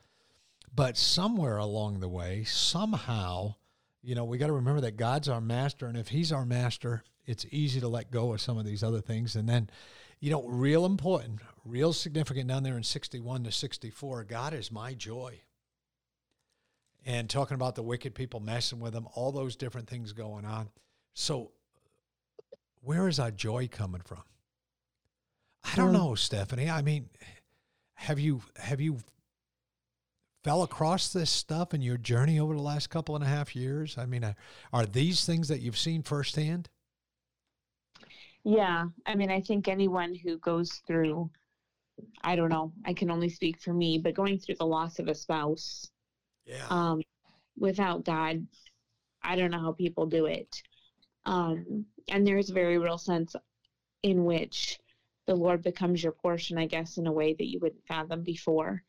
But 0.76 0.98
somewhere 0.98 1.58
along 1.58 2.00
the 2.00 2.10
way, 2.10 2.44
somehow, 2.46 3.56
you 4.02 4.16
know, 4.16 4.26
we 4.26 4.38
got 4.38 4.48
to 4.48 4.54
remember 4.54 4.82
that 4.82 4.98
God's 4.98 5.30
our 5.30 5.42
master. 5.42 5.88
And 5.88 5.98
if 5.98 6.08
he's 6.08 6.32
our 6.32 6.46
master, 6.46 7.04
it's 7.26 7.46
easy 7.52 7.80
to 7.80 7.88
let 7.88 8.12
go 8.12 8.34
of 8.34 8.42
some 8.42 8.58
of 8.58 8.66
these 8.66 8.84
other 8.84 9.02
things. 9.02 9.36
And 9.36 9.48
then, 9.48 9.70
you 10.20 10.32
know, 10.32 10.44
real 10.48 10.86
important, 10.86 11.42
real 11.64 11.94
significant 11.94 12.48
down 12.48 12.64
there 12.64 12.78
in 12.78 12.84
61 12.84 13.44
to 13.44 13.52
64, 13.52 14.24
God 14.24 14.54
is 14.54 14.72
my 14.72 14.94
joy. 14.94 15.40
And 17.06 17.30
talking 17.30 17.56
about 17.56 17.76
the 17.76 17.84
wicked 17.84 18.16
people 18.16 18.40
messing 18.40 18.80
with 18.80 18.94
them, 18.94 19.08
all 19.14 19.32
those 19.32 19.56
different 19.56 19.90
things 19.90 20.14
going 20.14 20.46
on. 20.46 20.70
So, 21.14 21.52
where 22.84 23.08
is 23.08 23.20
our 23.20 23.32
joy 23.32 23.68
coming 23.72 24.02
from? 24.02 24.24
I 25.64 25.76
don't 25.76 25.94
know, 25.94 26.16
Stephanie. 26.16 26.70
I 26.70 26.82
mean, 26.82 27.10
have 27.96 28.20
you 28.20 28.42
have 28.58 28.82
you 28.82 28.98
fell 30.44 30.64
across 30.64 31.14
this 31.14 31.30
stuff 31.30 31.74
in 31.74 31.82
your 31.82 31.98
journey 31.98 32.40
over 32.40 32.54
the 32.54 32.62
last 32.62 32.90
couple 32.90 33.16
and 33.16 33.24
a 33.24 33.28
half 33.28 33.56
years? 33.56 33.98
I 33.98 34.06
mean, 34.06 34.24
are, 34.26 34.36
are 34.74 34.86
these 34.86 35.26
things 35.26 35.48
that 35.48 35.62
you've 35.62 35.78
seen 35.78 36.04
firsthand? 36.04 36.70
Yeah, 38.44 38.86
I 39.06 39.16
mean, 39.16 39.32
I 39.32 39.40
think 39.40 39.68
anyone 39.70 40.14
who 40.16 40.38
goes 40.40 40.82
through, 40.86 41.30
I 42.24 42.36
don't 42.36 42.50
know, 42.50 42.74
I 42.86 42.94
can 42.94 43.10
only 43.10 43.30
speak 43.30 43.62
for 43.62 43.74
me, 43.74 43.98
but 43.98 44.16
going 44.16 44.38
through 44.38 44.56
the 44.56 44.66
loss 44.66 45.00
of 45.00 45.08
a 45.08 45.16
spouse 45.16 45.90
Yeah. 46.46 46.66
um, 46.70 47.02
without 47.58 48.04
God, 48.04 48.46
I 49.22 49.38
don't 49.38 49.52
know 49.52 49.62
how 49.62 49.72
people 49.72 50.08
do 50.08 50.26
it. 50.26 50.62
Um, 51.26 51.86
and 52.10 52.26
there's 52.26 52.50
a 52.50 52.54
very 52.54 52.78
real 52.78 52.98
sense 52.98 53.36
in 54.04 54.26
which 54.26 54.80
the 55.26 55.36
Lord 55.36 55.64
becomes 55.64 56.04
your 56.04 56.12
portion, 56.12 56.58
I 56.58 56.66
guess, 56.66 56.98
in 56.98 57.08
a 57.08 57.12
way 57.12 57.34
that 57.34 57.48
you 57.48 57.60
wouldn't 57.60 57.88
fathom 57.88 58.24
before, 58.24 58.84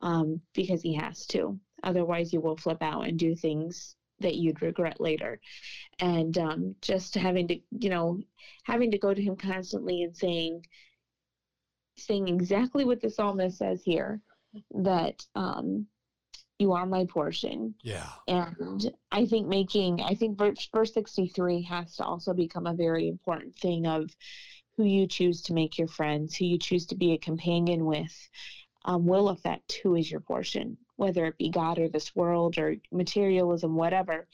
um, 0.00 0.40
because 0.54 0.82
He 0.82 0.94
has 0.94 1.26
to. 1.26 1.58
Otherwise, 1.82 2.32
you 2.32 2.40
will 2.40 2.56
flip 2.56 2.82
out 2.82 3.06
and 3.06 3.18
do 3.18 3.36
things 3.36 3.94
that 4.20 4.34
you'd 4.34 4.62
regret 4.62 5.00
later. 5.00 5.38
And 6.00 6.36
um, 6.38 6.74
just 6.80 7.14
having 7.14 7.48
to, 7.48 7.60
you 7.78 7.90
know, 7.90 8.18
having 8.64 8.90
to 8.90 8.98
go 8.98 9.14
to 9.14 9.22
Him 9.22 9.36
constantly 9.36 10.02
and 10.02 10.16
saying, 10.16 10.66
saying 11.96 12.28
exactly 12.28 12.84
what 12.84 13.00
the 13.00 13.10
psalmist 13.10 13.58
says 13.58 13.82
here, 13.84 14.20
that 14.70 15.24
um, 15.34 15.86
you 16.58 16.72
are 16.72 16.86
my 16.86 17.04
portion. 17.04 17.74
Yeah. 17.82 18.08
and 18.28 18.90
i 19.12 19.26
think 19.26 19.46
making 19.46 20.00
i 20.00 20.14
think 20.14 20.38
verse, 20.38 20.68
verse 20.74 20.94
63 20.94 21.62
has 21.62 21.96
to 21.96 22.04
also 22.04 22.32
become 22.32 22.66
a 22.66 22.74
very 22.74 23.08
important 23.08 23.54
thing 23.56 23.86
of 23.86 24.10
who 24.76 24.84
you 24.84 25.06
choose 25.06 25.42
to 25.42 25.54
make 25.54 25.78
your 25.78 25.88
friends 25.88 26.36
who 26.36 26.44
you 26.44 26.58
choose 26.58 26.86
to 26.86 26.94
be 26.94 27.12
a 27.12 27.18
companion 27.18 27.84
with 27.84 28.14
um, 28.84 29.06
will 29.06 29.30
affect 29.30 29.80
who 29.82 29.96
is 29.96 30.10
your 30.10 30.20
portion 30.20 30.76
whether 30.96 31.26
it 31.26 31.38
be 31.38 31.50
god 31.50 31.78
or 31.78 31.88
this 31.88 32.14
world 32.16 32.58
or 32.58 32.76
materialism 32.90 33.76
whatever. 33.76 34.26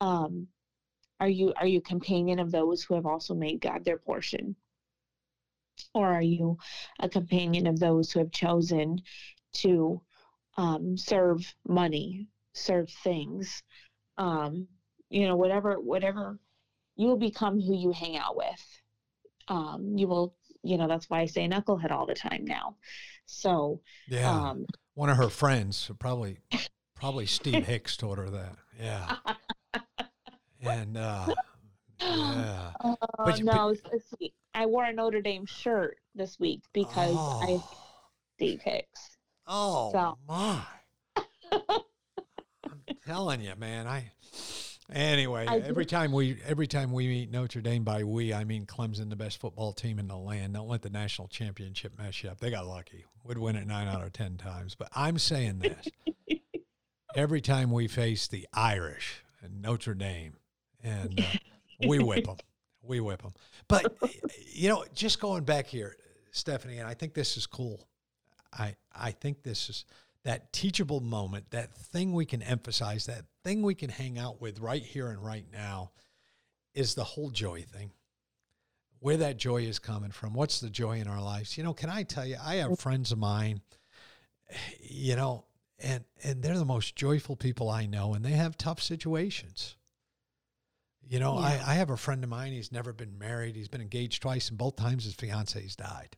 Um, 0.00 0.48
are 1.20 1.28
you 1.28 1.52
are 1.56 1.66
you 1.66 1.80
companion 1.80 2.38
of 2.38 2.50
those 2.50 2.82
who 2.82 2.94
have 2.94 3.06
also 3.06 3.34
made 3.34 3.60
god 3.60 3.84
their 3.84 3.98
portion? 3.98 4.56
Or 5.94 6.06
are 6.06 6.22
you 6.22 6.58
a 6.98 7.08
companion 7.08 7.66
of 7.66 7.78
those 7.78 8.10
who 8.10 8.20
have 8.20 8.32
chosen 8.32 9.02
to 9.54 10.02
um, 10.56 10.96
serve 10.96 11.40
money, 11.66 12.26
serve 12.52 12.90
things, 13.04 13.62
um, 14.18 14.66
you 15.08 15.26
know, 15.26 15.36
whatever, 15.36 15.74
whatever, 15.80 16.38
you 16.96 17.08
will 17.08 17.18
become 17.18 17.60
who 17.60 17.74
you 17.74 17.92
hang 17.92 18.16
out 18.16 18.36
with. 18.36 18.80
Um, 19.48 19.94
you 19.96 20.06
will, 20.06 20.34
you 20.62 20.76
know, 20.76 20.86
that's 20.88 21.08
why 21.10 21.20
I 21.20 21.26
say 21.26 21.48
knucklehead 21.48 21.90
all 21.90 22.06
the 22.06 22.14
time 22.14 22.44
now. 22.44 22.76
So, 23.26 23.80
Yeah. 24.08 24.30
um, 24.30 24.66
One 24.94 25.08
of 25.08 25.16
her 25.16 25.28
friends, 25.30 25.90
probably 25.98 26.38
probably 26.94 27.26
Steve 27.26 27.66
Hicks 27.66 27.96
taught 27.96 28.18
her 28.18 28.30
that. 28.30 28.56
Yeah. 28.78 29.16
And 30.62 30.96
uh 30.96 31.26
yeah. 32.00 32.72
oh, 32.84 32.96
But 33.16 33.42
no, 33.42 33.74
week 34.20 34.34
I 34.54 34.66
wore 34.66 34.84
a 34.84 34.92
Notre 34.92 35.22
Dame 35.22 35.46
shirt 35.46 35.96
this 36.14 36.38
week 36.38 36.60
because 36.72 37.14
I 37.16 37.46
oh, 37.48 37.68
Steve 38.36 38.60
Hicks. 38.62 39.09
Oh 39.50 39.92
so- 39.92 40.18
my. 40.26 40.62
I'm 41.52 42.96
telling 43.06 43.40
you, 43.40 43.54
man. 43.56 43.86
I 43.86 44.12
anyway, 44.92 45.46
I 45.46 45.58
every 45.58 45.84
do- 45.84 45.90
time 45.90 46.12
we 46.12 46.38
every 46.46 46.66
time 46.66 46.92
we 46.92 47.08
meet 47.08 47.30
Notre 47.30 47.60
Dame 47.60 47.84
by 47.84 48.04
we, 48.04 48.32
I 48.32 48.44
mean 48.44 48.66
Clemson, 48.66 49.10
the 49.10 49.16
best 49.16 49.40
football 49.40 49.72
team 49.72 49.98
in 49.98 50.08
the 50.08 50.16
land. 50.16 50.54
Don't 50.54 50.68
let 50.68 50.82
the 50.82 50.90
national 50.90 51.28
championship 51.28 51.98
mess 51.98 52.22
you 52.22 52.30
up. 52.30 52.40
They 52.40 52.50
got 52.50 52.66
lucky. 52.66 53.04
Would 53.24 53.38
win 53.38 53.56
it 53.56 53.66
nine 53.66 53.88
out 53.88 54.02
of 54.02 54.12
ten 54.12 54.36
times. 54.36 54.74
But 54.74 54.88
I'm 54.94 55.18
saying 55.18 55.58
this. 55.58 55.88
every 57.14 57.40
time 57.40 57.70
we 57.70 57.88
face 57.88 58.28
the 58.28 58.46
Irish, 58.52 59.24
and 59.42 59.62
Notre 59.62 59.94
Dame, 59.94 60.34
and 60.82 61.18
uh, 61.20 61.86
we 61.86 61.98
whip 61.98 62.24
them. 62.24 62.36
We 62.82 63.00
whip 63.00 63.22
them. 63.22 63.32
But 63.68 63.96
you 64.46 64.68
know, 64.68 64.84
just 64.94 65.20
going 65.20 65.44
back 65.44 65.66
here, 65.66 65.96
Stephanie, 66.30 66.78
and 66.78 66.88
I 66.88 66.94
think 66.94 67.14
this 67.14 67.36
is 67.36 67.46
cool. 67.46 67.86
I 68.52 68.76
I 68.94 69.12
think 69.12 69.42
this 69.42 69.68
is 69.68 69.84
that 70.24 70.52
teachable 70.52 71.00
moment, 71.00 71.50
that 71.50 71.74
thing 71.74 72.12
we 72.12 72.26
can 72.26 72.42
emphasize, 72.42 73.06
that 73.06 73.24
thing 73.42 73.62
we 73.62 73.74
can 73.74 73.90
hang 73.90 74.18
out 74.18 74.40
with 74.40 74.60
right 74.60 74.82
here 74.82 75.08
and 75.08 75.24
right 75.24 75.46
now, 75.52 75.92
is 76.74 76.94
the 76.94 77.04
whole 77.04 77.30
joy 77.30 77.62
thing. 77.62 77.90
Where 78.98 79.16
that 79.16 79.38
joy 79.38 79.62
is 79.62 79.78
coming 79.78 80.10
from. 80.10 80.34
What's 80.34 80.60
the 80.60 80.68
joy 80.68 81.00
in 81.00 81.08
our 81.08 81.22
lives? 81.22 81.56
You 81.56 81.64
know, 81.64 81.72
can 81.72 81.88
I 81.88 82.02
tell 82.02 82.26
you? 82.26 82.36
I 82.42 82.56
have 82.56 82.78
friends 82.78 83.12
of 83.12 83.18
mine. 83.18 83.62
You 84.80 85.16
know, 85.16 85.44
and 85.78 86.04
and 86.22 86.42
they're 86.42 86.58
the 86.58 86.64
most 86.64 86.96
joyful 86.96 87.36
people 87.36 87.70
I 87.70 87.86
know, 87.86 88.14
and 88.14 88.24
they 88.24 88.32
have 88.32 88.58
tough 88.58 88.82
situations. 88.82 89.76
You 91.02 91.18
know, 91.18 91.38
yeah. 91.38 91.62
I, 91.66 91.72
I 91.72 91.74
have 91.74 91.90
a 91.90 91.96
friend 91.96 92.22
of 92.22 92.30
mine. 92.30 92.52
He's 92.52 92.72
never 92.72 92.92
been 92.92 93.18
married. 93.18 93.56
He's 93.56 93.68
been 93.68 93.80
engaged 93.80 94.22
twice, 94.22 94.48
and 94.48 94.58
both 94.58 94.76
times 94.76 95.04
his 95.04 95.14
fiance's 95.14 95.76
died. 95.76 96.16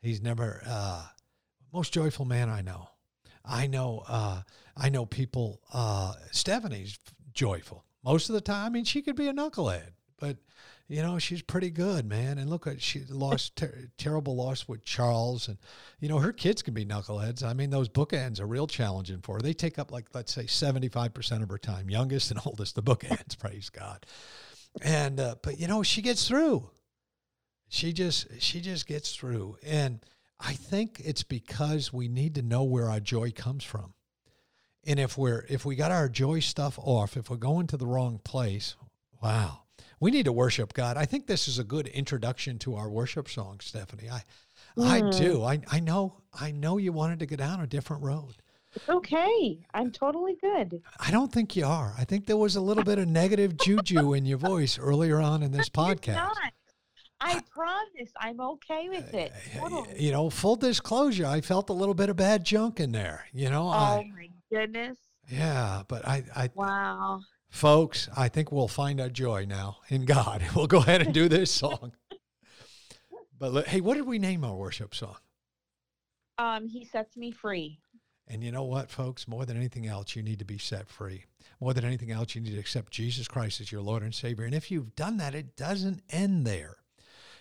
He's 0.00 0.22
never 0.22 0.62
uh, 0.66 1.04
most 1.72 1.92
joyful 1.92 2.24
man 2.24 2.48
I 2.48 2.60
know. 2.62 2.88
I 3.44 3.66
know. 3.66 4.04
Uh, 4.06 4.42
I 4.76 4.88
know 4.90 5.06
people. 5.06 5.60
Uh, 5.72 6.14
Stephanie's 6.30 6.98
joyful 7.32 7.84
most 8.04 8.28
of 8.28 8.34
the 8.34 8.40
time. 8.40 8.66
I 8.66 8.68
mean, 8.68 8.84
she 8.84 9.02
could 9.02 9.16
be 9.16 9.28
a 9.28 9.32
knucklehead, 9.32 9.90
but 10.18 10.36
you 10.88 11.02
know, 11.02 11.18
she's 11.18 11.42
pretty 11.42 11.70
good, 11.70 12.06
man. 12.06 12.38
And 12.38 12.48
look 12.48 12.66
at 12.66 12.80
she 12.80 13.02
lost 13.08 13.56
ter- 13.56 13.90
terrible 13.98 14.36
loss 14.36 14.66
with 14.66 14.84
Charles, 14.84 15.48
and 15.48 15.58
you 16.00 16.08
know 16.08 16.18
her 16.18 16.32
kids 16.32 16.62
can 16.62 16.74
be 16.74 16.84
knuckleheads. 16.86 17.42
I 17.42 17.52
mean, 17.52 17.70
those 17.70 17.88
bookends 17.88 18.40
are 18.40 18.46
real 18.46 18.66
challenging 18.66 19.20
for 19.20 19.36
her. 19.36 19.42
They 19.42 19.52
take 19.52 19.78
up 19.78 19.92
like 19.92 20.06
let's 20.14 20.32
say 20.32 20.46
seventy 20.46 20.88
five 20.88 21.12
percent 21.12 21.42
of 21.42 21.50
her 21.50 21.58
time, 21.58 21.90
youngest 21.90 22.30
and 22.30 22.40
oldest, 22.46 22.74
the 22.74 22.82
bookends. 22.82 23.38
praise 23.38 23.68
God. 23.70 24.06
And 24.82 25.20
uh, 25.20 25.34
but 25.42 25.58
you 25.58 25.66
know 25.68 25.82
she 25.82 26.02
gets 26.02 26.26
through. 26.26 26.70
She 27.68 27.92
just 27.92 28.26
she 28.40 28.60
just 28.60 28.86
gets 28.86 29.14
through, 29.14 29.56
and 29.64 30.00
I 30.40 30.54
think 30.54 31.00
it's 31.04 31.22
because 31.22 31.92
we 31.92 32.08
need 32.08 32.34
to 32.36 32.42
know 32.42 32.64
where 32.64 32.90
our 32.90 33.00
joy 33.00 33.30
comes 33.30 33.64
from. 33.64 33.94
And 34.86 34.98
if 34.98 35.18
we're 35.18 35.44
if 35.48 35.64
we 35.64 35.76
got 35.76 35.90
our 35.90 36.08
joy 36.08 36.40
stuff 36.40 36.78
off, 36.78 37.16
if 37.16 37.28
we're 37.30 37.36
going 37.36 37.66
to 37.68 37.76
the 37.76 37.86
wrong 37.86 38.20
place, 38.24 38.76
wow 39.22 39.62
we 40.00 40.10
need 40.10 40.24
to 40.24 40.32
worship 40.32 40.74
God. 40.74 40.96
I 40.96 41.04
think 41.04 41.26
this 41.26 41.48
is 41.48 41.58
a 41.58 41.64
good 41.64 41.86
introduction 41.88 42.58
to 42.60 42.76
our 42.76 42.88
worship 42.88 43.28
song, 43.28 43.60
Stephanie. 43.60 44.10
I 44.10 44.22
mm. 44.76 44.86
I 44.86 45.00
hmm. 45.00 45.10
do. 45.10 45.42
I 45.42 45.60
I 45.70 45.80
know 45.80 46.20
I 46.32 46.50
know 46.50 46.78
you 46.78 46.92
wanted 46.92 47.18
to 47.20 47.26
go 47.26 47.36
down 47.36 47.60
a 47.60 47.66
different 47.66 48.02
road. 48.02 48.36
It's 48.74 48.88
okay. 48.88 49.58
I'm 49.72 49.90
totally 49.90 50.36
good. 50.40 50.82
I 51.00 51.10
don't 51.10 51.32
think 51.32 51.56
you 51.56 51.64
are. 51.64 51.94
I 51.98 52.04
think 52.04 52.26
there 52.26 52.36
was 52.36 52.54
a 52.54 52.60
little 52.60 52.84
bit 52.84 52.98
of 52.98 53.08
negative 53.08 53.56
juju 53.56 54.12
in 54.12 54.26
your 54.26 54.38
voice 54.38 54.78
earlier 54.78 55.20
on 55.20 55.42
in 55.42 55.52
this 55.52 55.68
podcast. 55.70 56.30
I 57.20 57.42
promise 57.50 58.12
I'm 58.20 58.40
okay 58.40 58.88
with 58.88 59.12
it. 59.12 59.32
Totally. 59.56 60.00
You 60.00 60.12
know, 60.12 60.30
full 60.30 60.56
disclosure, 60.56 61.26
I 61.26 61.40
felt 61.40 61.68
a 61.68 61.72
little 61.72 61.94
bit 61.94 62.10
of 62.10 62.16
bad 62.16 62.44
junk 62.44 62.78
in 62.80 62.92
there. 62.92 63.26
You 63.32 63.50
know, 63.50 63.68
oh 63.68 63.72
I, 63.72 64.10
my 64.14 64.28
goodness. 64.50 64.98
Yeah, 65.28 65.82
but 65.88 66.06
I, 66.06 66.24
I 66.34 66.50
wow. 66.54 67.20
Folks, 67.50 68.08
I 68.16 68.28
think 68.28 68.52
we'll 68.52 68.68
find 68.68 69.00
our 69.00 69.08
joy 69.08 69.46
now 69.48 69.78
in 69.88 70.04
God. 70.04 70.44
We'll 70.54 70.66
go 70.66 70.78
ahead 70.78 71.02
and 71.02 71.14
do 71.14 71.28
this 71.28 71.50
song. 71.52 71.92
but 73.38 73.66
hey, 73.66 73.80
what 73.80 73.96
did 73.96 74.06
we 74.06 74.18
name 74.18 74.44
our 74.44 74.54
worship 74.54 74.94
song? 74.94 75.16
Um, 76.36 76.68
he 76.68 76.84
sets 76.84 77.16
me 77.16 77.32
free. 77.32 77.80
And 78.28 78.44
you 78.44 78.52
know 78.52 78.64
what, 78.64 78.90
folks? 78.90 79.26
More 79.26 79.46
than 79.46 79.56
anything 79.56 79.86
else, 79.86 80.14
you 80.14 80.22
need 80.22 80.38
to 80.38 80.44
be 80.44 80.58
set 80.58 80.88
free. 80.88 81.24
More 81.60 81.72
than 81.72 81.84
anything 81.84 82.12
else, 82.12 82.34
you 82.34 82.42
need 82.42 82.52
to 82.52 82.60
accept 82.60 82.92
Jesus 82.92 83.26
Christ 83.26 83.60
as 83.60 83.72
your 83.72 83.80
Lord 83.80 84.02
and 84.02 84.14
Savior. 84.14 84.44
And 84.44 84.54
if 84.54 84.70
you've 84.70 84.94
done 84.94 85.16
that, 85.16 85.34
it 85.34 85.56
doesn't 85.56 86.02
end 86.10 86.46
there. 86.46 86.76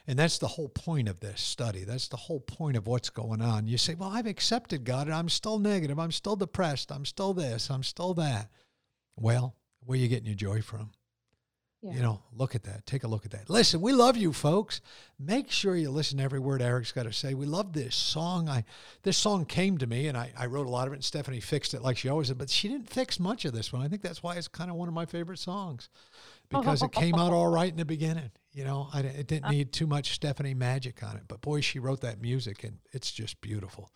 And 0.08 0.18
that's 0.18 0.38
the 0.38 0.48
whole 0.48 0.70
point 0.70 1.10
of 1.10 1.20
this 1.20 1.42
study. 1.42 1.84
That's 1.84 2.08
the 2.08 2.16
whole 2.16 2.40
point 2.40 2.78
of 2.78 2.88
what's 2.88 3.10
going 3.10 3.42
on. 3.42 3.68
You 3.68 3.78
say, 3.78 3.94
Well, 3.94 4.10
I've 4.10 4.26
accepted 4.26 4.86
God 4.86 5.08
and 5.08 5.16
I'm 5.16 5.30
still 5.30 5.60
negative. 5.60 6.00
I'm 6.00 6.14
still 6.14 6.38
depressed. 6.38 6.92
I'm 6.92 7.06
still 7.06 7.34
this. 7.34 7.70
I'm 7.70 7.84
still 7.84 8.14
that. 8.14 8.50
Well, 9.18 9.56
where 9.86 9.98
are 9.98 10.02
you 10.02 10.08
getting 10.08 10.26
your 10.26 10.36
joy 10.36 10.62
from? 10.62 10.92
Yeah. 11.82 11.94
You 11.94 12.02
know, 12.02 12.22
look 12.34 12.56
at 12.56 12.64
that. 12.64 12.88
Take 12.88 13.04
a 13.04 13.08
look 13.08 13.26
at 13.26 13.32
that. 13.32 13.50
Listen, 13.50 13.82
we 13.82 13.94
love 13.94 14.18
you, 14.18 14.34
folks. 14.34 14.82
Make 15.20 15.52
sure 15.52 15.76
you 15.76 15.92
listen 15.92 16.18
to 16.18 16.24
every 16.24 16.40
word 16.40 16.62
Eric's 16.62 16.92
got 16.92 17.04
to 17.04 17.14
say. 17.14 17.36
We 17.36 17.46
love 17.46 17.74
this 17.74 17.96
song. 17.96 18.50
I 18.50 18.64
this 19.04 19.16
song 19.16 19.46
came 19.46 19.78
to 19.78 19.86
me, 19.86 20.08
and 20.08 20.18
I, 20.18 20.32
I 20.38 20.48
wrote 20.48 20.66
a 20.66 20.72
lot 20.72 20.88
of 20.88 20.94
it. 20.94 20.98
And 20.98 21.06
Stephanie 21.06 21.40
fixed 21.40 21.76
it 21.76 21.84
like 21.84 21.98
she 21.98 22.10
always 22.10 22.30
did, 22.30 22.40
but 22.40 22.50
she 22.50 22.68
didn't 22.68 22.90
fix 22.90 23.20
much 23.20 23.46
of 23.46 23.54
this 23.54 23.72
one. 23.72 23.84
I 23.84 23.88
think 23.90 24.02
that's 24.02 24.24
why 24.24 24.36
it's 24.36 24.48
kind 24.48 24.72
of 24.72 24.76
one 24.76 24.88
of 24.88 24.96
my 24.96 25.06
favorite 25.06 25.38
songs 25.38 25.88
because 26.50 26.82
it 26.82 26.92
came 26.92 27.16
out 27.16 27.34
all 27.34 27.48
right 27.48 27.70
in 27.70 27.78
the 27.78 27.86
beginning. 27.86 28.32
You 28.52 28.64
know, 28.64 28.88
I, 28.92 29.02
it 29.02 29.28
didn't 29.28 29.52
need 29.52 29.72
too 29.72 29.88
much 29.88 30.14
Stephanie 30.14 30.54
magic 30.54 31.04
on 31.04 31.16
it, 31.16 31.24
but 31.28 31.42
boy, 31.42 31.62
she 31.62 31.80
wrote 31.80 32.02
that 32.02 32.22
music, 32.22 32.64
and 32.64 32.80
it's 32.92 33.12
just 33.12 33.40
beautiful. 33.42 33.92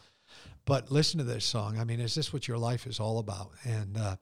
But 0.66 0.92
listen 0.92 1.18
to 1.18 1.24
this 1.24 1.46
song. 1.46 1.80
I 1.80 1.84
mean, 1.84 2.00
is 2.00 2.16
this 2.16 2.32
what 2.32 2.48
your 2.48 2.58
life 2.58 2.86
is 2.88 3.00
all 3.00 3.20
about? 3.20 3.52
And 3.64 3.98
uh, 3.98 4.16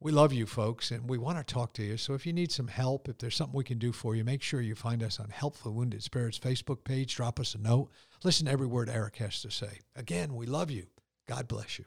we 0.00 0.12
love 0.12 0.32
you 0.32 0.46
folks 0.46 0.90
and 0.90 1.08
we 1.08 1.18
want 1.18 1.38
to 1.38 1.54
talk 1.54 1.72
to 1.74 1.82
you. 1.82 1.96
So 1.96 2.14
if 2.14 2.26
you 2.26 2.32
need 2.32 2.52
some 2.52 2.68
help, 2.68 3.08
if 3.08 3.18
there's 3.18 3.36
something 3.36 3.56
we 3.56 3.64
can 3.64 3.78
do 3.78 3.92
for 3.92 4.14
you, 4.14 4.24
make 4.24 4.42
sure 4.42 4.60
you 4.60 4.74
find 4.74 5.02
us 5.02 5.18
on 5.18 5.30
Help 5.30 5.56
for 5.56 5.70
Wounded 5.70 6.02
Spirits 6.02 6.38
Facebook 6.38 6.84
page. 6.84 7.14
Drop 7.14 7.40
us 7.40 7.54
a 7.54 7.58
note. 7.58 7.90
Listen 8.22 8.46
to 8.46 8.52
every 8.52 8.66
word 8.66 8.90
Eric 8.90 9.16
has 9.16 9.40
to 9.42 9.50
say. 9.50 9.80
Again, 9.94 10.34
we 10.34 10.46
love 10.46 10.70
you. 10.70 10.86
God 11.26 11.48
bless 11.48 11.78
you. 11.78 11.86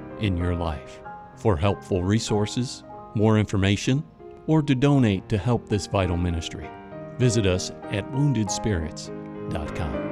in 0.21 0.37
your 0.37 0.55
life. 0.55 1.01
For 1.35 1.57
helpful 1.57 2.03
resources, 2.03 2.83
more 3.15 3.39
information, 3.39 4.03
or 4.47 4.61
to 4.61 4.75
donate 4.75 5.27
to 5.29 5.37
help 5.37 5.67
this 5.67 5.87
vital 5.87 6.17
ministry, 6.17 6.69
visit 7.17 7.45
us 7.45 7.71
at 7.91 8.09
woundedspirits.com. 8.11 10.10